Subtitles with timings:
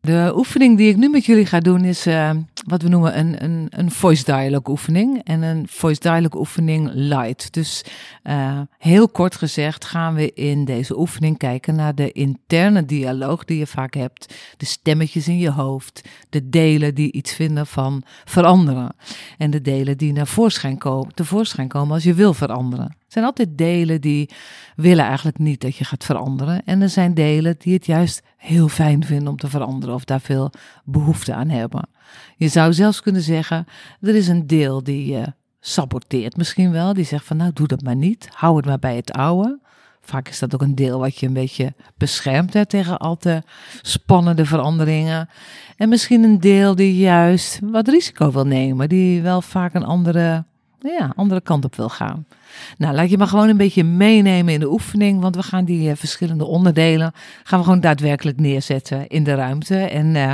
[0.00, 2.30] De oefening die ik nu met jullie ga doen is uh,
[2.66, 5.20] wat we noemen een, een, een voice dialogue oefening.
[5.24, 7.52] En een voice dialogue oefening light.
[7.52, 7.84] Dus
[8.24, 13.58] uh, heel kort gezegd gaan we in deze oefening kijken naar de interne dialoog die
[13.58, 14.34] je vaak hebt.
[14.56, 16.08] De stemmetjes in je hoofd.
[16.28, 18.94] De delen die iets vinden van veranderen.
[19.38, 22.97] En de delen die naar voorschijn komen, tevoorschijn komen als je wil veranderen.
[23.08, 24.30] Er zijn altijd delen die
[24.76, 26.64] willen eigenlijk niet dat je gaat veranderen.
[26.64, 30.20] En er zijn delen die het juist heel fijn vinden om te veranderen of daar
[30.20, 30.50] veel
[30.84, 31.88] behoefte aan hebben.
[32.36, 33.66] Je zou zelfs kunnen zeggen,
[34.00, 36.92] er is een deel die je saboteert misschien wel.
[36.92, 39.58] Die zegt van nou doe dat maar niet, hou het maar bij het oude.
[40.00, 43.42] Vaak is dat ook een deel wat je een beetje beschermt hè, tegen al te
[43.82, 45.28] spannende veranderingen.
[45.76, 50.44] En misschien een deel die juist wat risico wil nemen, die wel vaak een andere,
[50.78, 52.26] ja, andere kant op wil gaan.
[52.78, 55.90] Nou, laat je maar gewoon een beetje meenemen in de oefening, want we gaan die
[55.90, 59.76] uh, verschillende onderdelen gaan we gewoon daadwerkelijk neerzetten in de ruimte.
[59.76, 60.32] En uh,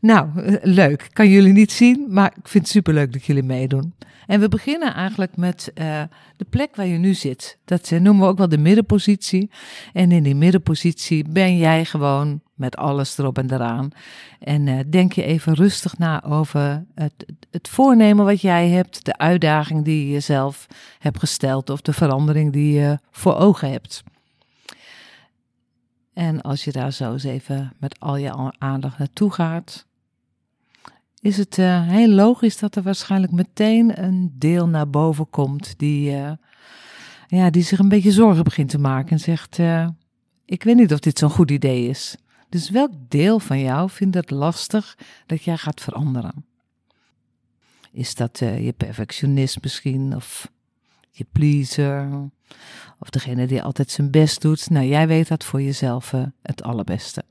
[0.00, 0.28] nou,
[0.62, 1.08] leuk.
[1.12, 3.94] Kan jullie niet zien, maar ik vind het superleuk dat jullie meedoen.
[4.28, 6.02] En we beginnen eigenlijk met uh,
[6.36, 7.58] de plek waar je nu zit.
[7.64, 9.50] Dat noemen we ook wel de middenpositie.
[9.92, 13.90] En in die middenpositie ben jij gewoon met alles erop en eraan.
[14.38, 19.18] En uh, denk je even rustig na over het, het voornemen wat jij hebt, de
[19.18, 20.66] uitdaging die je jezelf
[20.98, 24.02] hebt gesteld of de verandering die je voor ogen hebt.
[26.14, 29.86] En als je daar zo eens even met al je aandacht naartoe gaat,
[31.20, 36.10] is het uh, heel logisch dat er waarschijnlijk meteen een deel naar boven komt die,
[36.10, 36.32] uh,
[37.26, 39.88] ja, die zich een beetje zorgen begint te maken en zegt: uh,
[40.44, 42.16] Ik weet niet of dit zo'n goed idee is.
[42.48, 46.44] Dus welk deel van jou vindt het lastig dat jij gaat veranderen?
[47.92, 50.50] Is dat je perfectionist misschien, of
[51.10, 52.08] je pleaser,
[52.98, 54.70] of degene die altijd zijn best doet?
[54.70, 57.24] Nou, jij weet dat voor jezelf het allerbeste.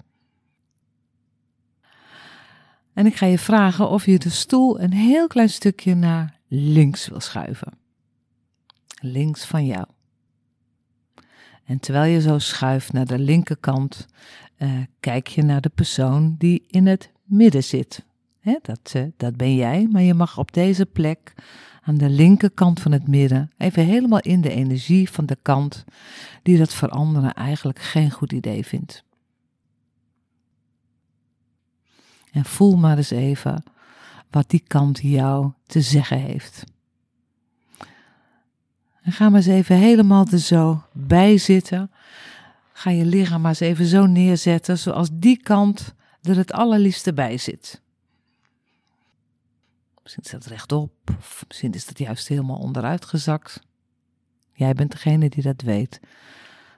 [2.98, 7.08] En ik ga je vragen of je de stoel een heel klein stukje naar links
[7.08, 7.73] wil schuiven.
[9.02, 9.85] Links van jou.
[11.66, 14.06] En terwijl je zo schuift naar de linkerkant,
[14.57, 18.06] uh, kijk je naar de persoon die in het midden zit.
[18.62, 21.34] Dat, uh, dat ben jij, maar je mag op deze plek
[21.81, 25.86] aan de linkerkant van het midden even helemaal in de energie van de kant
[26.44, 29.06] die dat veranderen eigenlijk geen goed idee vindt.
[32.38, 33.64] En voel maar eens even
[34.30, 36.64] wat die kant jou te zeggen heeft.
[39.02, 41.92] En ga maar eens even helemaal er zo bij zitten.
[42.74, 47.38] Ga je lichaam maar eens even zo neerzetten, zoals die kant er het allerliefste bij
[47.38, 47.81] zit.
[50.04, 53.64] Misschien is dat rechtop, of misschien is dat juist helemaal onderuit gezakt.
[54.54, 56.00] Jij bent degene die dat weet.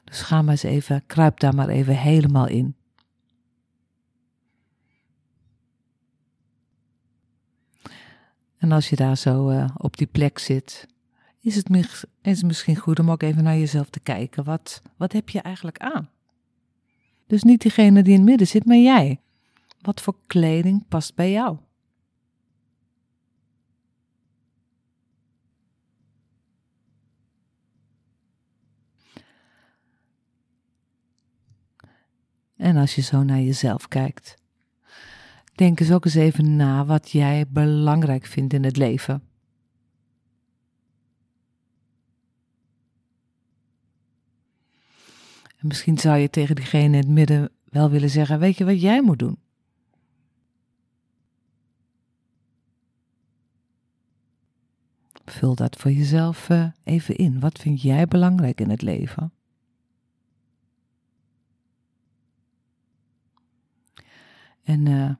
[0.04, 2.76] Dus ga maar eens even, kruip daar maar even helemaal in.
[8.60, 10.88] En als je daar zo uh, op die plek zit,
[11.40, 11.70] is het,
[12.22, 14.44] is het misschien goed om ook even naar jezelf te kijken.
[14.44, 16.10] Wat, wat heb je eigenlijk aan?
[17.28, 19.20] Dus niet diegene die in het midden zit, maar jij.
[19.82, 21.58] Wat voor kleding past bij jou?
[32.56, 34.39] En als je zo naar jezelf kijkt,
[35.60, 39.24] Denk eens ook eens even na wat jij belangrijk vindt in het leven.
[45.58, 48.82] En misschien zou je tegen diegene in het midden wel willen zeggen: Weet je wat
[48.82, 49.38] jij moet doen?
[55.26, 57.40] Vul dat voor jezelf uh, even in.
[57.40, 59.34] Wat vind jij belangrijk in het leven?
[64.64, 65.12] En uh,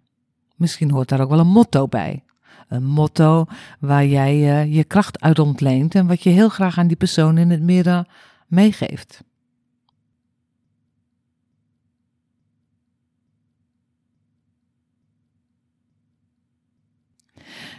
[0.60, 2.24] Misschien hoort daar ook wel een motto bij.
[2.68, 3.46] Een motto
[3.80, 7.38] waar jij uh, je kracht uit ontleent en wat je heel graag aan die persoon
[7.38, 8.08] in het midden
[8.48, 9.24] meegeeft.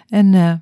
[0.09, 0.55] En uh,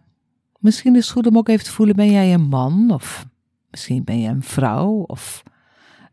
[0.58, 2.90] misschien is het goed om ook even te voelen: ben jij een man?
[2.90, 3.26] Of
[3.70, 4.90] misschien ben je een vrouw?
[4.90, 5.42] Of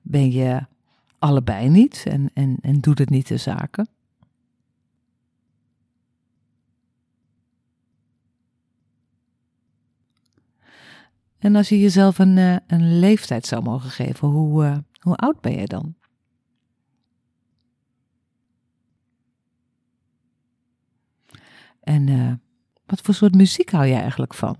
[0.01, 0.65] ben je
[1.19, 3.94] allebei niet en, en, en doet het niet de zaken?
[11.45, 15.41] En als je jezelf een, eh, een leeftijd zou mogen geven, hoe, eh, hoe oud
[15.41, 15.95] ben je dan?
[21.83, 22.31] En eh,
[22.85, 24.57] wat voor soort muziek hou jij eigenlijk van?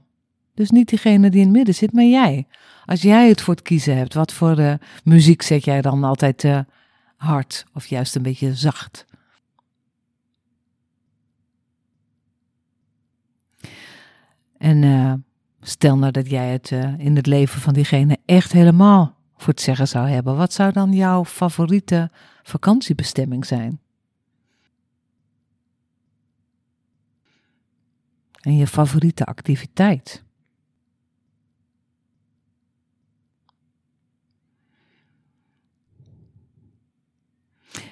[0.54, 2.48] Dus niet diegene die in het midden zit, maar jij.
[2.86, 6.48] Als jij het voor het kiezen hebt, wat voor muziek zet jij dan altijd
[7.16, 9.06] hard of juist een beetje zacht?
[14.58, 14.84] En
[15.68, 19.62] stel nou dat jij het uh, in het leven van diegene echt helemaal voor het
[19.62, 20.38] zeggen zou hebben.
[20.38, 22.12] Wat zou dan jouw favoriete
[22.44, 23.80] vakantiebestemming zijn?
[28.42, 30.24] En je favoriete activiteit?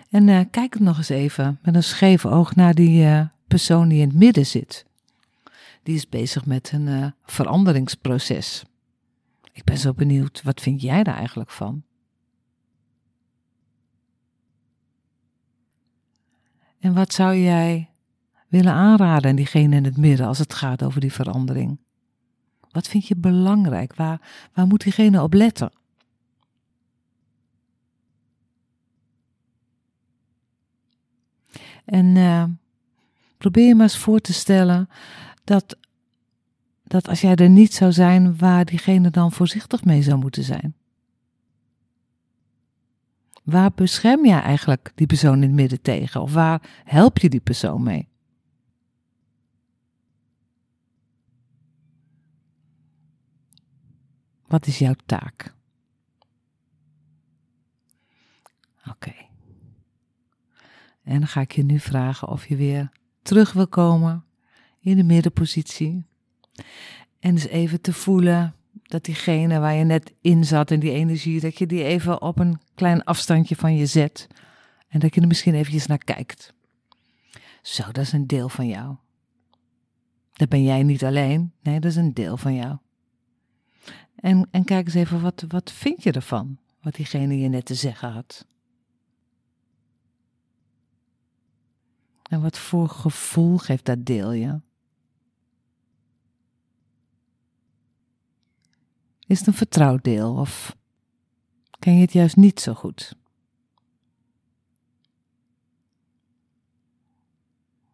[0.09, 4.01] En uh, kijk nog eens even met een scheef oog naar die uh, persoon die
[4.01, 4.85] in het midden zit.
[5.83, 8.63] Die is bezig met een uh, veranderingsproces.
[9.51, 11.83] Ik ben zo benieuwd, wat vind jij daar eigenlijk van?
[16.79, 17.89] En wat zou jij
[18.47, 21.79] willen aanraden aan diegene in het midden als het gaat over die verandering?
[22.71, 23.95] Wat vind je belangrijk?
[23.95, 25.71] Waar, waar moet diegene op letten?
[31.85, 32.43] En uh,
[33.37, 34.89] probeer je maar eens voor te stellen
[35.43, 35.77] dat,
[36.83, 40.75] dat als jij er niet zou zijn, waar diegene dan voorzichtig mee zou moeten zijn.
[43.43, 46.21] Waar bescherm jij eigenlijk die persoon in het midden tegen?
[46.21, 48.07] Of waar help je die persoon mee?
[54.47, 55.55] Wat is jouw taak?
[58.89, 59.13] Oké.
[61.03, 62.91] En dan ga ik je nu vragen of je weer
[63.21, 64.25] terug wil komen
[64.83, 66.05] in de middenpositie.
[67.19, 71.39] En dus even te voelen dat diegene waar je net in zat en die energie,
[71.39, 74.27] dat je die even op een klein afstandje van je zet.
[74.87, 76.53] En dat je er misschien eventjes naar kijkt.
[77.61, 78.95] Zo, dat is een deel van jou.
[80.33, 81.53] Dat ben jij niet alleen.
[81.61, 82.77] Nee, dat is een deel van jou.
[84.15, 86.57] En, en kijk eens even, wat, wat vind je ervan?
[86.81, 88.45] Wat diegene je net te zeggen had.
[92.23, 94.61] En wat voor gevoel geeft dat deel je?
[99.27, 100.75] Is het een vertrouwd deel of
[101.79, 103.15] ken je het juist niet zo goed?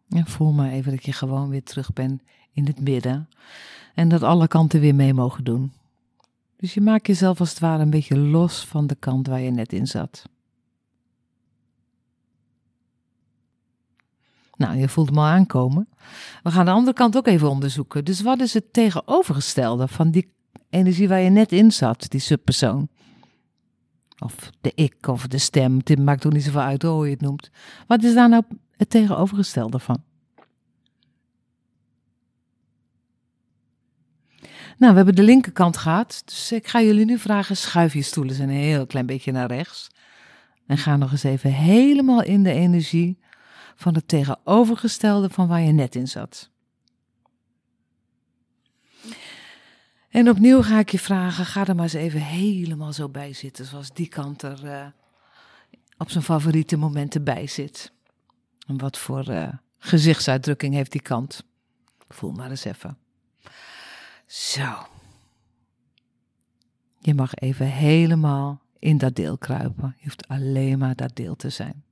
[0.08, 2.22] En voel maar even dat je gewoon weer terug bent
[2.52, 3.28] in het midden
[3.94, 5.72] en dat alle kanten weer mee mogen doen.
[6.56, 9.50] Dus je maakt jezelf als het ware een beetje los van de kant waar je
[9.50, 10.28] net in zat.
[14.56, 15.88] Nou, je voelt hem al aankomen.
[16.42, 18.04] We gaan de andere kant ook even onderzoeken.
[18.04, 20.32] Dus wat is het tegenovergestelde van die
[20.70, 22.88] energie waar je net in zat, die subpersoon?
[24.18, 25.80] Of de ik of de stem.
[25.84, 27.50] Het maakt ook niet zoveel uit hoe je het noemt.
[27.86, 28.42] Wat is daar nou
[28.76, 30.02] het tegenovergestelde van?
[34.78, 36.22] Nou, we hebben de linkerkant gehad.
[36.24, 39.90] Dus ik ga jullie nu vragen: schuif je stoelen een heel klein beetje naar rechts.
[40.66, 43.18] En ga nog eens even helemaal in de energie
[43.74, 46.50] van het tegenovergestelde van waar je net in zat.
[50.10, 53.64] En opnieuw ga ik je vragen, ga er maar eens even helemaal zo bij zitten,
[53.64, 54.86] zoals die kant er uh,
[55.98, 57.92] op zijn favoriete momenten bij zit.
[58.66, 59.48] En wat voor uh,
[59.78, 61.44] gezichtsuitdrukking heeft die kant?
[62.08, 62.98] Voel maar eens even.
[64.26, 64.86] Zo.
[66.98, 69.94] Je mag even helemaal in dat deel kruipen.
[69.98, 71.84] Je hoeft alleen maar dat deel te zijn.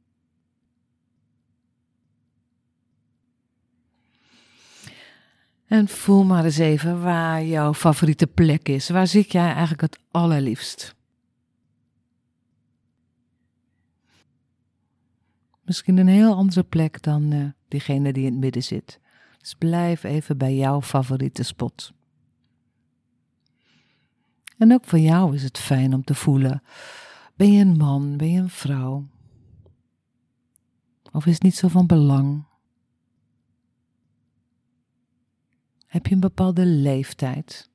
[5.69, 8.89] En voel maar eens even waar jouw favoriete plek is.
[8.89, 10.95] Waar zit jij eigenlijk het allerliefst?
[15.65, 19.01] Misschien een heel andere plek dan uh, diegene die in het midden zit.
[19.39, 21.93] Dus blijf even bij jouw favoriete spot.
[24.59, 26.63] En ook voor jou is het fijn om te voelen:
[27.37, 29.07] ben je een man, ben je een vrouw?
[31.13, 32.48] Of is het niet zo van belang?
[35.89, 37.71] Heb je een bepaalde leeftijd?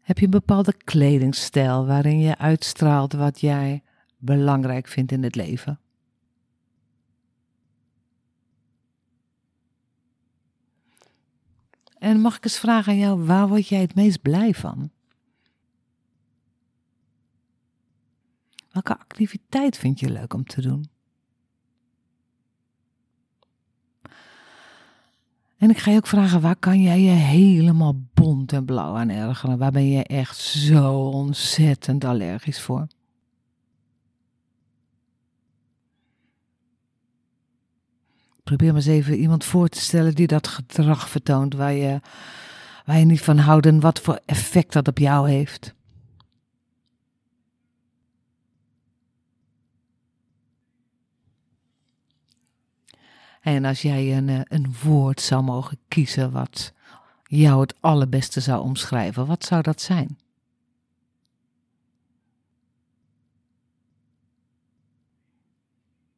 [0.00, 3.82] Heb je een bepaalde kledingstijl waarin je uitstraalt wat jij
[4.18, 5.80] belangrijk vindt in het leven?
[11.98, 14.90] En mag ik eens vragen aan jou, waar word jij het meest blij van?
[18.72, 20.95] Welke activiteit vind je leuk om te doen?
[25.58, 29.08] En ik ga je ook vragen, waar kan jij je helemaal bont en blauw aan
[29.08, 29.58] ergeren?
[29.58, 32.86] Waar ben je echt zo ontzettend allergisch voor?
[38.44, 42.00] Probeer maar eens even iemand voor te stellen die dat gedrag vertoont waar je,
[42.84, 45.75] waar je niet van houdt en wat voor effect dat op jou heeft.
[53.46, 56.72] En als jij een, een woord zou mogen kiezen wat
[57.22, 60.18] jou het allerbeste zou omschrijven, wat zou dat zijn?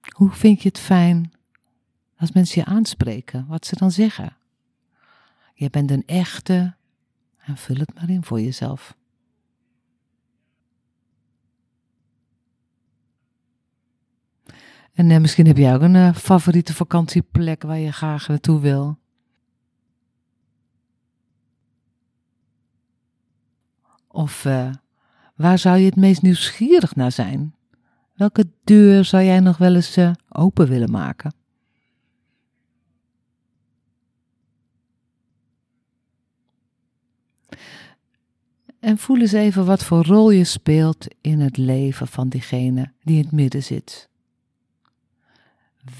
[0.01, 1.33] Hoe vind je het fijn
[2.17, 4.37] als mensen je aanspreken, wat ze dan zeggen?
[5.55, 6.75] Je bent een echte,
[7.37, 8.97] en vul het maar in voor jezelf.
[14.99, 18.99] En eh, misschien heb jij ook een uh, favoriete vakantieplek waar je graag naartoe wil.
[24.09, 24.71] Of uh,
[25.35, 27.55] waar zou je het meest nieuwsgierig naar zijn?
[28.15, 31.35] Welke deur zou jij nog wel eens open willen maken?
[38.81, 43.17] En voel eens even wat voor rol je speelt in het leven van diegene die
[43.17, 44.09] in het midden zit.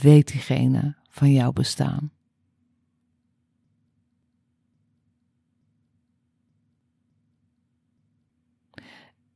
[0.01, 2.13] Weet diegene van jouw bestaan?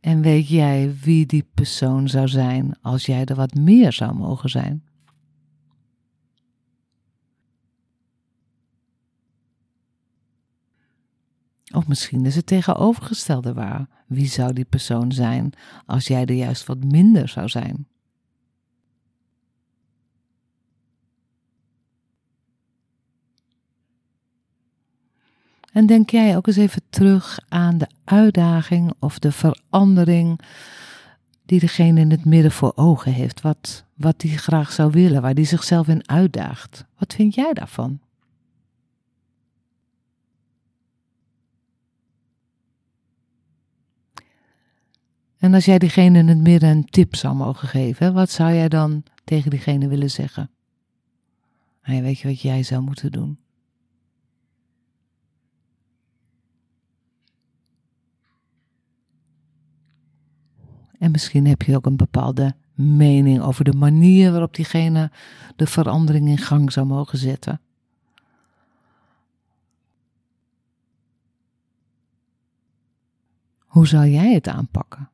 [0.01, 4.51] En weet jij wie die persoon zou zijn als jij er wat meer zou mogen
[4.51, 4.85] zijn?
[11.75, 13.89] Of misschien is het tegenovergestelde waar.
[14.07, 15.53] Wie zou die persoon zijn
[15.87, 17.87] als jij er juist wat minder zou zijn?
[25.73, 30.41] En denk jij ook eens even terug aan de uitdaging of de verandering
[31.47, 33.41] die degene in het midden voor ogen heeft.
[33.41, 36.85] Wat, wat die graag zou willen, waar die zichzelf in uitdaagt.
[36.99, 38.00] Wat vind jij daarvan?
[45.38, 48.69] En als jij diegene in het midden een tip zou mogen geven, wat zou jij
[48.69, 50.50] dan tegen diegene willen zeggen?
[51.83, 53.42] Weet je wat jij zou moeten doen?
[61.03, 65.11] En misschien heb je ook een bepaalde mening over de manier waarop diegene
[65.57, 67.61] de verandering in gang zou mogen zetten.
[73.59, 75.11] Hoe zou jij het aanpakken?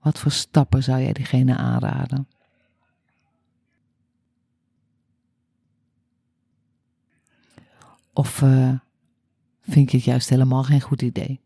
[0.00, 2.28] Wat voor stappen zou jij diegene aanraden?
[8.12, 8.72] Of uh,
[9.60, 11.45] vind je het juist helemaal geen goed idee?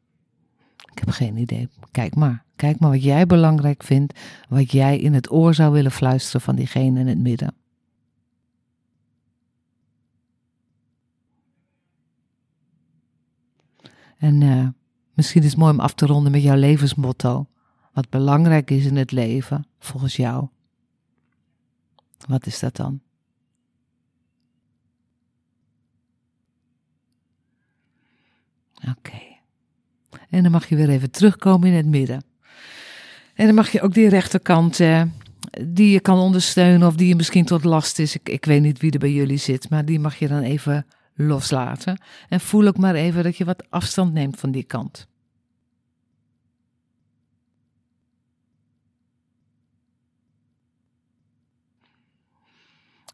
[1.00, 1.68] Heb geen idee.
[1.90, 2.44] Kijk maar.
[2.56, 6.56] Kijk maar wat jij belangrijk vindt, wat jij in het oor zou willen fluisteren van
[6.56, 7.54] diegene in het midden.
[14.18, 14.68] En uh,
[15.14, 17.46] misschien is het mooi om af te ronden met jouw levensmotto.
[17.92, 20.48] Wat belangrijk is in het leven, volgens jou.
[22.28, 23.00] Wat is dat dan?
[28.88, 29.30] Oké.
[30.30, 32.24] En dan mag je weer even terugkomen in het midden.
[33.34, 35.02] En dan mag je ook die rechterkant, eh,
[35.60, 38.14] die je kan ondersteunen of die je misschien tot last is.
[38.14, 40.86] Ik, ik weet niet wie er bij jullie zit, maar die mag je dan even
[41.14, 42.00] loslaten.
[42.28, 45.08] En voel ook maar even dat je wat afstand neemt van die kant.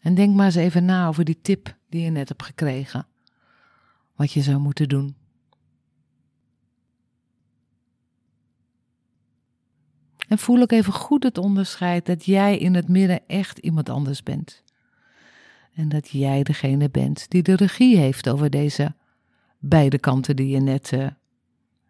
[0.01, 3.07] En denk maar eens even na over die tip die je net hebt gekregen.
[4.15, 5.26] Wat je zou moeten doen.
[10.29, 14.23] En voel ook even goed het onderscheid dat jij in het midden echt iemand anders
[14.23, 14.63] bent.
[15.75, 18.95] En dat jij degene bent die de regie heeft over deze
[19.59, 21.07] beide kanten die je net uh,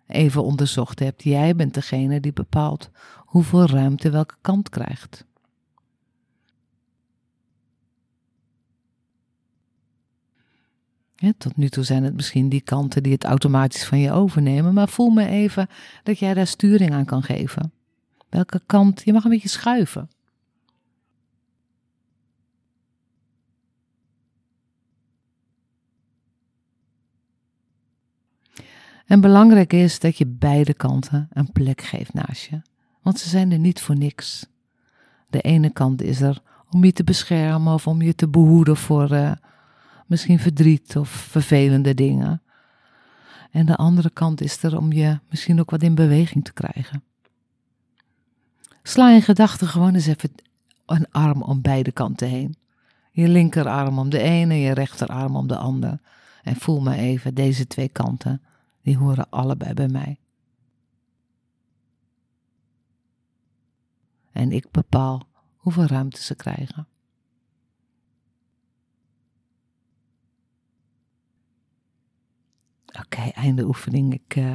[0.07, 1.23] even onderzocht hebt.
[1.23, 5.25] Jij bent degene die bepaalt hoeveel ruimte welke kant krijgt.
[11.39, 14.89] Tot nu toe zijn het misschien die kanten die het automatisch van je overnemen, maar
[14.89, 15.69] voel me even
[16.03, 17.73] dat jij daar sturing aan kan geven.
[18.29, 20.11] Welke kant, je mag een beetje schuiven.
[29.07, 32.63] En belangrijk is dat je beide kanten een plek geeft naast je,
[33.03, 34.47] want ze zijn er niet voor niks.
[35.29, 39.13] De ene kant is er om je te beschermen of om je te behoeden voor
[39.13, 39.33] uh,
[40.07, 42.43] misschien verdriet of vervelende dingen.
[43.51, 47.03] En de andere kant is er om je misschien ook wat in beweging te krijgen.
[48.87, 50.33] Sla in gedachten gewoon eens even
[50.87, 52.57] een arm om beide kanten heen.
[53.11, 56.01] Je linkerarm om de ene, je rechterarm om de andere,
[56.43, 58.43] En voel maar even, deze twee kanten,
[58.83, 60.19] die horen allebei bij mij.
[64.33, 66.89] En ik bepaal hoeveel ruimte ze krijgen.
[73.01, 74.15] Oké, einde oefening.
[74.15, 74.55] Ik eh,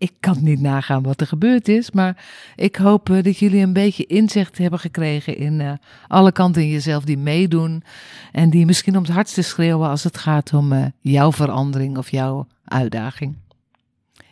[0.00, 2.24] ik kan niet nagaan wat er gebeurd is, maar
[2.56, 5.72] ik hoop uh, dat jullie een beetje inzicht hebben gekregen in uh,
[6.06, 7.82] alle kanten in jezelf die meedoen
[8.32, 12.46] en die misschien om het hardste schreeuwen als het gaat om jouw verandering of jouw
[12.64, 13.36] uitdaging.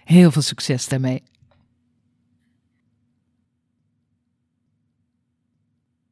[0.04, 1.22] Heel veel succes daarmee.